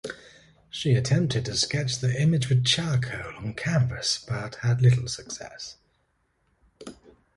She 0.71 0.95
attempted 0.95 1.45
to 1.45 1.55
sketch 1.55 1.99
the 1.99 2.19
image 2.19 2.49
with 2.49 2.65
charcoal 2.65 3.35
on 3.37 3.53
canvas, 3.53 4.25
but 4.27 4.55
had 4.63 4.81
little 4.81 5.07
success. 5.07 5.77